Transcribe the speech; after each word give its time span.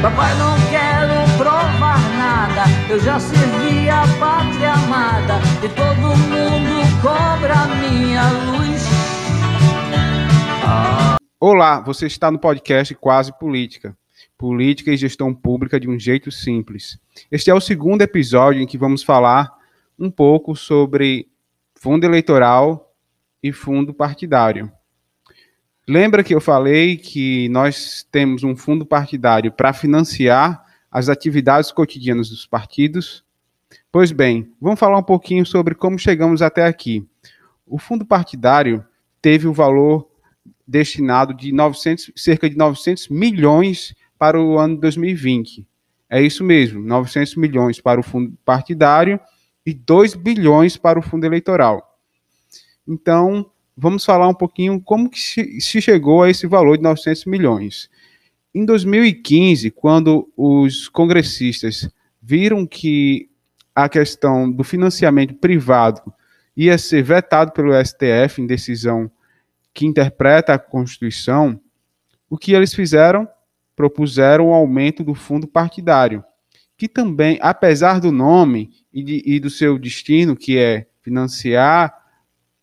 Papai, 0.00 0.32
não 0.38 0.54
quero 0.70 1.36
provar 1.36 1.98
nada. 2.16 2.62
Eu 2.88 3.00
já 3.00 3.18
servi 3.18 3.90
a 3.90 4.02
pátria 4.20 4.72
amada. 4.72 5.40
E 5.64 5.68
todo 5.70 6.16
mundo 6.16 7.02
cobra 7.02 7.66
minha 7.80 8.22
luz. 8.30 8.84
Olá, 11.40 11.80
você 11.80 12.06
está 12.06 12.30
no 12.30 12.38
podcast 12.38 12.94
Quase 12.94 13.36
Política. 13.40 13.96
Política 14.38 14.92
e 14.92 14.96
gestão 14.96 15.34
pública 15.34 15.80
de 15.80 15.88
um 15.88 15.98
jeito 15.98 16.30
simples. 16.30 16.96
Este 17.28 17.50
é 17.50 17.54
o 17.54 17.60
segundo 17.60 18.02
episódio 18.02 18.62
em 18.62 18.68
que 18.68 18.78
vamos 18.78 19.02
falar 19.02 19.52
um 19.98 20.12
pouco 20.12 20.54
sobre 20.54 21.26
fundo 21.74 22.04
eleitoral 22.04 22.94
e 23.42 23.52
fundo 23.52 23.92
partidário. 23.92 24.70
Lembra 25.88 26.22
que 26.22 26.34
eu 26.34 26.40
falei 26.40 26.98
que 26.98 27.48
nós 27.48 28.06
temos 28.12 28.44
um 28.44 28.54
fundo 28.54 28.84
partidário 28.84 29.50
para 29.50 29.72
financiar 29.72 30.62
as 30.90 31.08
atividades 31.08 31.72
cotidianas 31.72 32.28
dos 32.28 32.44
partidos? 32.44 33.24
Pois 33.90 34.12
bem, 34.12 34.52
vamos 34.60 34.78
falar 34.78 34.98
um 34.98 35.02
pouquinho 35.02 35.46
sobre 35.46 35.74
como 35.74 35.98
chegamos 35.98 36.42
até 36.42 36.66
aqui. 36.66 37.08
O 37.66 37.78
fundo 37.78 38.04
partidário 38.04 38.84
teve 39.22 39.48
o 39.48 39.52
valor 39.54 40.06
destinado 40.66 41.32
de 41.32 41.52
900, 41.52 42.12
cerca 42.14 42.50
de 42.50 42.56
900 42.58 43.08
milhões 43.08 43.94
para 44.18 44.38
o 44.38 44.58
ano 44.58 44.76
2020. 44.76 45.66
É 46.10 46.20
isso 46.20 46.44
mesmo, 46.44 46.82
900 46.82 47.34
milhões 47.36 47.80
para 47.80 47.98
o 47.98 48.02
fundo 48.02 48.36
partidário 48.44 49.18
e 49.64 49.72
2 49.72 50.16
bilhões 50.16 50.76
para 50.76 50.98
o 50.98 51.02
fundo 51.02 51.24
eleitoral. 51.24 51.98
Então, 52.86 53.50
vamos 53.80 54.04
falar 54.04 54.26
um 54.26 54.34
pouquinho 54.34 54.80
como 54.80 55.08
que 55.08 55.20
se 55.20 55.80
chegou 55.80 56.22
a 56.22 56.30
esse 56.30 56.46
valor 56.46 56.76
de 56.76 56.82
900 56.82 57.24
milhões. 57.26 57.88
Em 58.52 58.64
2015, 58.64 59.70
quando 59.70 60.28
os 60.36 60.88
congressistas 60.88 61.88
viram 62.20 62.66
que 62.66 63.30
a 63.74 63.88
questão 63.88 64.50
do 64.50 64.64
financiamento 64.64 65.34
privado 65.34 66.02
ia 66.56 66.76
ser 66.76 67.02
vetado 67.02 67.52
pelo 67.52 67.72
STF 67.72 68.42
em 68.42 68.46
decisão 68.46 69.08
que 69.72 69.86
interpreta 69.86 70.54
a 70.54 70.58
Constituição, 70.58 71.60
o 72.28 72.36
que 72.36 72.52
eles 72.52 72.74
fizeram? 72.74 73.28
Propuseram 73.76 74.48
o 74.48 74.52
aumento 74.52 75.04
do 75.04 75.14
fundo 75.14 75.46
partidário, 75.46 76.24
que 76.76 76.88
também, 76.88 77.38
apesar 77.40 78.00
do 78.00 78.10
nome 78.10 78.70
e, 78.92 79.04
de, 79.04 79.22
e 79.24 79.38
do 79.38 79.48
seu 79.48 79.78
destino, 79.78 80.34
que 80.34 80.58
é 80.58 80.88
financiar 81.00 81.97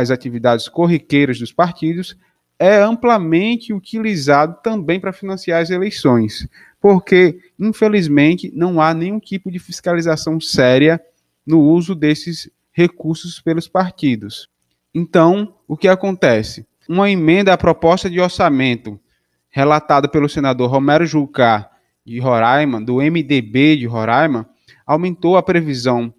as 0.00 0.10
atividades 0.10 0.68
corriqueiras 0.68 1.38
dos 1.38 1.52
partidos, 1.52 2.16
é 2.58 2.76
amplamente 2.76 3.72
utilizado 3.72 4.56
também 4.62 4.98
para 4.98 5.12
financiar 5.12 5.60
as 5.60 5.70
eleições, 5.70 6.48
porque, 6.80 7.38
infelizmente, 7.58 8.50
não 8.54 8.80
há 8.80 8.94
nenhum 8.94 9.20
tipo 9.20 9.50
de 9.50 9.58
fiscalização 9.58 10.40
séria 10.40 11.00
no 11.46 11.60
uso 11.60 11.94
desses 11.94 12.50
recursos 12.72 13.40
pelos 13.40 13.68
partidos. 13.68 14.48
Então, 14.94 15.54
o 15.68 15.76
que 15.76 15.88
acontece? 15.88 16.66
uma 16.88 17.10
emenda 17.10 17.52
à 17.52 17.58
proposta 17.58 18.08
de 18.08 18.20
orçamento 18.20 18.98
relatada 19.50 20.08
pelo 20.08 20.28
senador 20.28 20.70
Romero 20.70 21.06
Jucá 21.06 21.70
de 22.04 22.20
Roraima, 22.20 22.80
do 22.80 22.96
MDB 22.96 23.76
de 23.76 23.86
Roraima, 23.86 24.48
aumentou 24.86 25.36
a 25.36 25.42
previsão 25.42 26.12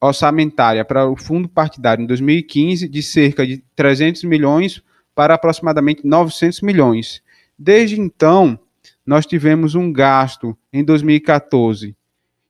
orçamentária 0.00 0.84
para 0.84 1.08
o 1.08 1.16
fundo 1.16 1.48
partidário 1.48 2.02
em 2.02 2.06
2015 2.06 2.88
de 2.88 3.02
cerca 3.02 3.46
de 3.46 3.62
300 3.76 4.24
milhões 4.24 4.82
para 5.14 5.34
aproximadamente 5.34 6.06
900 6.06 6.62
milhões. 6.62 7.22
Desde 7.58 8.00
então, 8.00 8.58
nós 9.04 9.26
tivemos 9.26 9.74
um 9.74 9.92
gasto 9.92 10.56
em 10.72 10.82
2014 10.82 11.94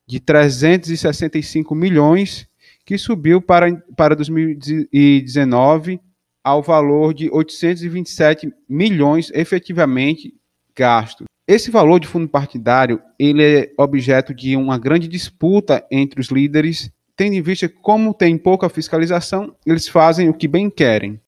de 0.06 0.20
365 0.20 1.74
milhões, 1.74 2.48
que 2.84 2.98
subiu 2.98 3.40
para, 3.40 3.74
para 3.96 4.16
2019 4.16 6.00
ao 6.42 6.62
valor 6.62 7.14
de 7.14 7.30
827 7.30 8.52
milhões 8.68 9.30
efetivamente 9.32 10.34
gastos. 10.76 11.26
Esse 11.46 11.70
valor 11.70 12.00
de 12.00 12.08
fundo 12.08 12.28
partidário 12.28 13.00
ele 13.18 13.42
é 13.42 13.72
objeto 13.76 14.34
de 14.34 14.56
uma 14.56 14.78
grande 14.78 15.08
disputa 15.08 15.84
entre 15.90 16.20
os 16.20 16.28
líderes, 16.28 16.90
tendo 17.20 17.34
em 17.34 17.42
vista 17.42 17.68
que, 17.68 17.74
como 17.82 18.14
tem 18.14 18.38
pouca 18.38 18.66
fiscalização, 18.70 19.54
eles 19.66 19.86
fazem 19.86 20.30
o 20.30 20.32
que 20.32 20.48
bem 20.48 20.70
querem. 20.70 21.20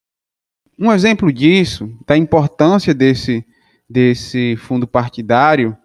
Um 0.78 0.90
exemplo 0.90 1.30
disso, 1.30 1.94
da 2.06 2.16
importância 2.16 2.94
desse, 2.94 3.44
desse 3.86 4.56
fundo 4.56 4.86
partidário 4.86 5.76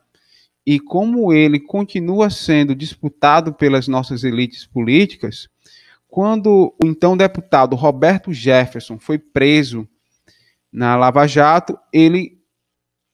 e 0.65 0.79
como 0.79 1.33
ele 1.33 1.59
continua 1.59 2.29
sendo 2.29 2.73
disputado 2.73 3.53
pelas 3.53 3.89
nossas 3.89 4.23
elites 4.23 4.65
políticas, 4.65 5.49
quando 6.07 6.73
o 6.81 6.87
então 6.87 7.17
deputado 7.17 7.75
Roberto 7.75 8.31
Jefferson 8.31 8.97
foi 8.97 9.19
preso 9.19 9.85
na 10.71 10.95
Lava 10.95 11.27
Jato, 11.27 11.77
ele, 11.91 12.39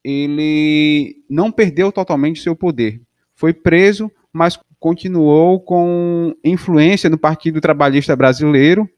ele 0.03 1.25
não 1.27 1.51
perdeu 1.51 1.91
totalmente 1.91 2.39
seu 2.39 2.55
poder. 2.55 3.01
Foi 3.33 3.51
preso, 3.51 4.11
mas 4.31 4.59
continuou 4.83 5.61
com 5.61 6.35
influência 6.44 7.09
no 7.09 7.17
Partido 7.17 7.61
Trabalhista 7.61 8.17
Brasileiro 8.17 8.89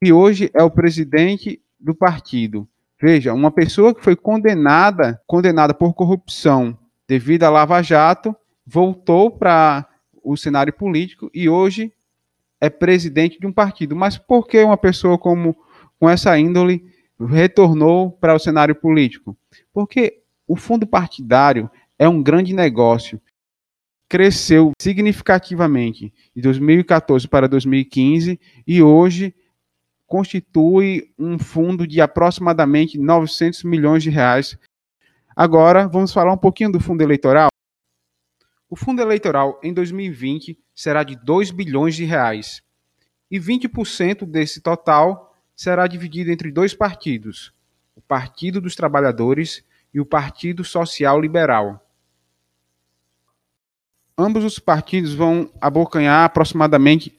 e 0.00 0.12
hoje 0.12 0.52
é 0.54 0.62
o 0.62 0.70
presidente 0.70 1.60
do 1.80 1.92
partido. 1.96 2.68
Veja, 2.96 3.34
uma 3.34 3.50
pessoa 3.50 3.92
que 3.92 4.04
foi 4.04 4.14
condenada, 4.14 5.20
condenada 5.26 5.74
por 5.74 5.94
corrupção 5.94 6.78
devido 7.08 7.42
à 7.42 7.50
Lava 7.50 7.82
Jato, 7.82 8.36
voltou 8.64 9.32
para 9.32 9.84
o 10.22 10.36
cenário 10.36 10.72
político 10.72 11.28
e 11.34 11.48
hoje 11.48 11.92
é 12.60 12.70
presidente 12.70 13.40
de 13.40 13.48
um 13.48 13.52
partido. 13.52 13.96
Mas 13.96 14.16
por 14.16 14.46
que 14.46 14.62
uma 14.62 14.76
pessoa 14.76 15.18
como 15.18 15.56
com 15.98 16.08
essa 16.08 16.38
índole 16.38 16.84
retornou 17.18 18.12
para 18.12 18.32
o 18.32 18.38
cenário 18.38 18.76
político? 18.76 19.36
Porque 19.72 20.22
o 20.46 20.54
fundo 20.54 20.86
partidário 20.86 21.68
é 21.98 22.08
um 22.08 22.22
grande 22.22 22.54
negócio. 22.54 23.20
Cresceu 24.10 24.72
significativamente 24.76 26.12
de 26.34 26.42
2014 26.42 27.28
para 27.28 27.48
2015 27.48 28.40
e 28.66 28.82
hoje 28.82 29.32
constitui 30.04 31.14
um 31.16 31.38
fundo 31.38 31.86
de 31.86 32.00
aproximadamente 32.00 32.98
900 32.98 33.62
milhões 33.62 34.02
de 34.02 34.10
reais. 34.10 34.58
Agora, 35.36 35.86
vamos 35.86 36.12
falar 36.12 36.32
um 36.32 36.36
pouquinho 36.36 36.72
do 36.72 36.80
fundo 36.80 37.02
eleitoral. 37.02 37.50
O 38.68 38.74
fundo 38.74 39.00
eleitoral 39.00 39.60
em 39.62 39.72
2020 39.72 40.58
será 40.74 41.04
de 41.04 41.14
2 41.14 41.52
bilhões 41.52 41.94
de 41.94 42.04
reais 42.04 42.60
e 43.30 43.38
20% 43.38 44.26
desse 44.26 44.60
total 44.60 45.36
será 45.54 45.86
dividido 45.86 46.32
entre 46.32 46.50
dois 46.50 46.74
partidos, 46.74 47.54
o 47.94 48.00
Partido 48.00 48.60
dos 48.60 48.74
Trabalhadores 48.74 49.64
e 49.94 50.00
o 50.00 50.04
Partido 50.04 50.64
Social 50.64 51.20
Liberal. 51.20 51.86
Ambos 54.20 54.44
os 54.44 54.58
partidos 54.58 55.14
vão 55.14 55.50
abocanhar 55.60 56.24
aproximadamente 56.24 57.16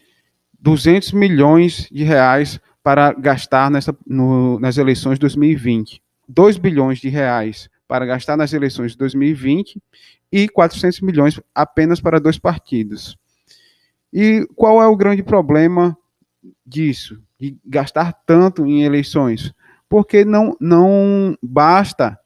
200 0.60 1.14
milhões 1.14 1.88
de 1.92 2.04
reais 2.04 2.60
para 2.84 3.12
gastar 3.12 3.72
nessa, 3.72 3.98
no, 4.06 4.60
nas 4.60 4.78
eleições 4.78 5.16
de 5.16 5.22
2020. 5.22 6.02
2 6.30 6.58
bilhões 6.58 7.00
de 7.00 7.10
reais 7.10 7.70
para 7.88 8.06
gastar 8.06 8.38
nas 8.38 8.54
eleições 8.54 8.92
de 8.92 9.00
2020 9.00 9.82
e 10.32 10.48
400 10.48 11.02
milhões 11.02 11.42
apenas 11.56 12.00
para 12.00 12.20
dois 12.20 12.38
partidos. 12.38 13.18
E 14.14 14.48
qual 14.56 14.82
é 14.82 14.88
o 14.88 14.96
grande 14.96 15.24
problema 15.24 15.98
disso, 16.66 17.20
de 17.40 17.58
gastar 17.66 18.14
tanto 18.26 18.66
em 18.66 18.84
eleições? 18.84 19.54
Porque 19.90 20.24
não, 20.24 20.56
não 20.60 21.36
basta 21.42 22.18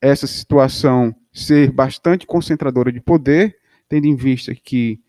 essa 0.00 0.26
situação 0.26 1.14
ser 1.32 1.72
bastante 1.72 2.26
concentradora 2.26 2.92
de 2.92 3.00
poder, 3.00 3.56
tendo 3.88 4.06
em 4.06 4.16
vista 4.16 4.54
que 4.54 5.00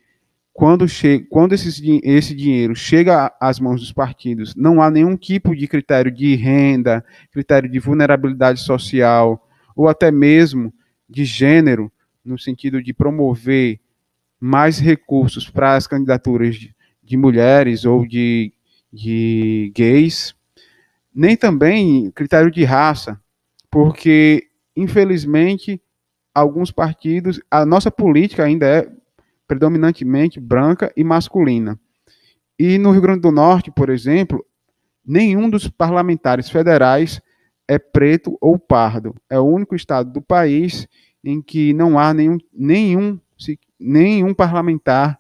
quando, 0.54 0.88
chega, 0.88 1.26
quando 1.30 1.54
esses, 1.54 1.81
esse 2.04 2.36
dinheiro 2.36 2.76
chega 2.76 3.34
às 3.40 3.60
mãos 3.60 3.80
dos 3.80 3.94
partidos, 3.94 4.54
não 4.56 4.81
há 4.81 4.92
nenhum 4.92 5.16
tipo 5.16 5.56
de 5.56 5.68
critério 5.68 6.12
de 6.12 6.36
renda, 6.36 7.04
critério 7.31 7.70
de 7.70 7.80
vulnerabilidade 7.80 8.60
social, 8.60 9.48
ou 9.76 9.88
até 9.88 10.12
mesmo 10.12 10.74
de 11.10 11.24
gênero, 11.24 11.92
no 12.26 12.38
sentido 12.38 12.84
de 12.84 12.94
promover 12.94 13.80
mais 14.40 14.80
recursos 14.80 15.50
para 15.50 15.76
as 15.76 15.88
candidaturas 15.88 16.56
de, 16.56 16.76
de 17.02 17.18
mulheres 17.18 17.86
ou 17.86 18.06
de, 18.06 18.52
de 18.92 19.72
gays, 19.74 20.36
nem 21.14 21.36
também 21.36 22.12
critério 22.12 22.52
de 22.52 22.64
raça, 22.64 23.20
porque, 23.72 24.48
infelizmente, 24.76 25.81
alguns 26.34 26.72
partidos, 26.72 27.42
a 27.50 27.66
nossa 27.66 27.92
política 27.92 28.44
ainda 28.44 28.66
é 28.66 28.90
predominantemente 29.48 30.40
branca 30.40 30.92
e 30.96 31.04
masculina. 31.04 31.80
E 32.58 32.78
no 32.78 32.92
Rio 32.92 33.02
Grande 33.02 33.22
do 33.22 33.31
Norte, 33.31 33.72
por 33.72 33.90
exemplo, 33.90 34.46
nenhum 35.06 35.50
dos 35.50 35.68
parlamentares 35.68 36.50
federais 36.50 37.22
é 37.68 37.80
preto 37.80 38.38
ou 38.42 38.60
pardo. 38.60 39.16
É 39.30 39.40
o 39.40 39.44
único 39.44 39.76
estado 39.76 40.12
do 40.12 40.22
país 40.22 40.88
em 41.24 41.42
que 41.42 41.74
não 41.74 41.98
há 41.98 42.14
nenhum, 42.14 42.38
nenhum, 42.54 43.20
nenhum 43.80 44.34
parlamentar 44.34 45.20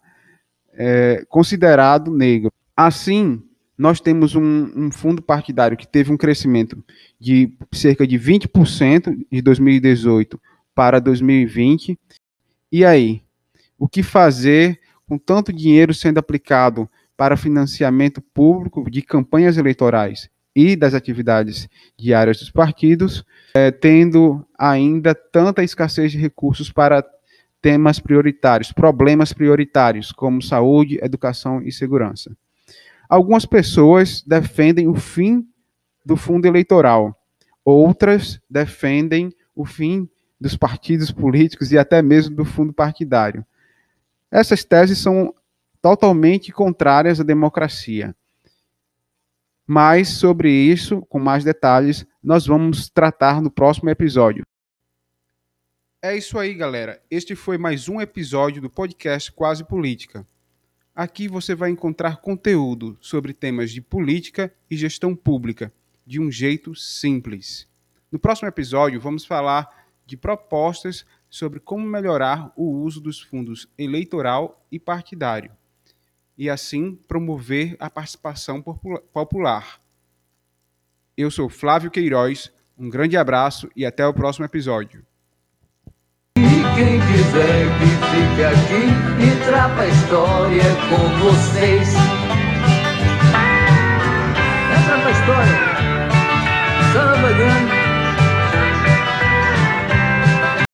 é, 0.73 1.25
considerado 1.27 2.11
negro. 2.11 2.51
Assim, 2.75 3.41
nós 3.77 4.01
temos 4.01 4.35
um, 4.35 4.71
um, 4.75 4.91
fundo 4.91 5.21
partidário 5.21 5.77
que 5.77 5.87
teve 5.87 6.11
um 6.11 6.17
crescimento 6.17 6.83
de 7.19 7.53
cerca 7.71 8.05
de 8.05 8.19
20% 8.19 9.25
de 9.31 9.41
2018 9.41 10.39
para 10.79 11.01
2020. 11.01 11.99
E 12.71 12.85
aí? 12.85 13.21
O 13.77 13.85
que 13.85 14.01
fazer 14.01 14.79
com 15.05 15.17
tanto 15.17 15.51
dinheiro 15.51 15.93
sendo 15.93 16.19
aplicado 16.19 16.89
para 17.17 17.35
financiamento 17.35 18.21
público 18.21 18.89
de 18.89 19.01
campanhas 19.01 19.57
eleitorais 19.57 20.29
e 20.55 20.77
das 20.77 20.93
atividades 20.93 21.67
diárias 21.97 22.39
dos 22.39 22.49
partidos, 22.49 23.25
é, 23.53 23.71
tendo 23.71 24.47
ainda 24.57 25.13
tanta 25.13 25.65
escassez 25.65 26.13
de 26.13 26.17
recursos 26.17 26.71
para 26.71 27.03
temas 27.61 27.99
prioritários, 27.99 28.71
problemas 28.71 29.33
prioritários, 29.33 30.13
como 30.13 30.41
saúde, 30.41 30.97
educação 31.01 31.61
e 31.61 31.73
segurança. 31.73 32.31
Algumas 33.09 33.45
pessoas 33.45 34.23
defendem 34.25 34.87
o 34.87 34.95
fim 34.95 35.45
do 36.05 36.15
fundo 36.15 36.45
eleitoral, 36.45 37.21
outras 37.65 38.39
defendem 38.49 39.33
o 39.53 39.65
fim 39.65 40.09
dos 40.39 40.55
partidos 40.55 41.11
políticos 41.11 41.71
e 41.71 41.77
até 41.77 42.01
mesmo 42.01 42.35
do 42.35 42.45
fundo 42.45 42.71
partidário. 42.71 43.45
Essas 44.31 44.63
teses 44.63 44.97
são 44.99 45.33
totalmente 45.81 46.51
contrárias 46.51 47.19
à 47.19 47.23
democracia. 47.23 48.15
Mas 49.65 50.09
sobre 50.09 50.51
isso, 50.51 51.01
com 51.03 51.19
mais 51.19 51.43
detalhes, 51.43 52.05
nós 52.23 52.45
vamos 52.45 52.89
tratar 52.89 53.41
no 53.41 53.51
próximo 53.51 53.89
episódio. 53.89 54.43
É 56.01 56.15
isso 56.15 56.39
aí, 56.39 56.53
galera. 56.53 57.01
Este 57.11 57.35
foi 57.35 57.57
mais 57.57 57.89
um 57.89 57.99
episódio 57.99 58.61
do 58.61 58.69
podcast 58.69 59.31
Quase 59.31 59.63
Política. 59.63 60.25
Aqui 60.95 61.27
você 61.27 61.53
vai 61.53 61.69
encontrar 61.69 62.17
conteúdo 62.17 62.97
sobre 62.99 63.33
temas 63.33 63.71
de 63.71 63.81
política 63.81 64.53
e 64.69 64.75
gestão 64.75 65.15
pública 65.15 65.71
de 66.05 66.19
um 66.19 66.31
jeito 66.31 66.73
simples. 66.73 67.67
No 68.11 68.17
próximo 68.17 68.47
episódio, 68.47 68.99
vamos 68.99 69.23
falar 69.23 69.78
de 70.09 70.17
propostas 70.17 71.05
sobre 71.29 71.59
como 71.59 71.85
melhorar 71.85 72.51
o 72.55 72.63
uso 72.63 72.99
dos 72.99 73.21
fundos 73.21 73.67
eleitoral 73.77 74.65
e 74.71 74.79
partidário, 74.79 75.51
e 76.35 76.49
assim 76.49 76.95
promover 77.07 77.77
a 77.79 77.89
participação 77.89 78.61
popular. 79.13 79.79
Eu 81.15 81.29
sou 81.29 81.47
Flávio 81.47 81.91
Queiroz, 81.91 82.51
um 82.77 82.89
grande 82.89 83.15
abraço 83.17 83.69
e 83.75 83.85
até 83.85 84.05
o 84.05 84.13
próximo 84.13 84.45
episódio. 84.45 85.05
Quem 86.35 86.99
quiser 86.99 87.67
que 87.77 87.89
fique 88.09 88.43
aqui 88.43 88.85
e 89.21 89.45
trava 89.45 89.81
a 89.81 89.87
história 89.87 90.63
com 90.89 91.03
vocês. 91.25 91.89
Entra 94.71 95.01
pra 95.01 95.11
história. 95.11 95.59
Samba 95.59 95.65
grande. 95.65 95.78